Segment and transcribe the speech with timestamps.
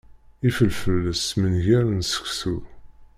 [0.47, 2.57] Ifelfel d msenger n seksu.